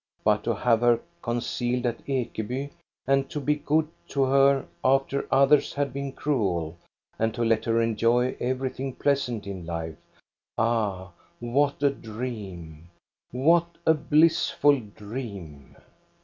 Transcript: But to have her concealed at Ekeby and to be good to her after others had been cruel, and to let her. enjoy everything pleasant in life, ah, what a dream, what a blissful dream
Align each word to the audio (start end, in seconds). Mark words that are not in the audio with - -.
But 0.23 0.43
to 0.45 0.55
have 0.55 0.81
her 0.81 0.99
concealed 1.21 1.85
at 1.85 2.03
Ekeby 2.07 2.71
and 3.05 3.29
to 3.29 3.39
be 3.39 3.53
good 3.53 3.87
to 4.07 4.23
her 4.23 4.65
after 4.83 5.27
others 5.29 5.75
had 5.75 5.93
been 5.93 6.11
cruel, 6.13 6.75
and 7.19 7.35
to 7.35 7.45
let 7.45 7.65
her. 7.65 7.79
enjoy 7.79 8.35
everything 8.39 8.95
pleasant 8.95 9.45
in 9.45 9.63
life, 9.63 9.97
ah, 10.57 11.11
what 11.39 11.83
a 11.83 11.91
dream, 11.91 12.89
what 13.31 13.77
a 13.85 13.93
blissful 13.93 14.79
dream 14.79 15.75